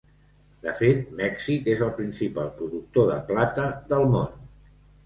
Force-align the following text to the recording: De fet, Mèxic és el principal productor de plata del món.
De 0.67 0.71
fet, 0.79 1.03
Mèxic 1.19 1.69
és 1.75 1.85
el 1.89 1.93
principal 2.01 2.51
productor 2.63 3.09
de 3.15 3.21
plata 3.33 3.71
del 3.95 4.13
món. 4.17 4.39